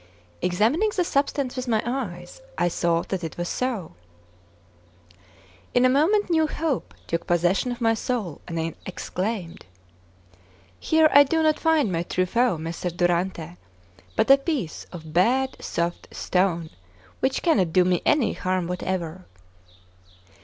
[0.41, 3.91] Examining the substance with my eyes, I saw that it was so.
[5.75, 9.67] In a moment new hope took possession of my soul, and I exclaimed:
[10.79, 13.57] "Here I do not find my true foe, Messer Durante,
[14.15, 16.71] but a piece of bad soft stone,
[17.19, 19.25] which cannot do me any harm whatever!"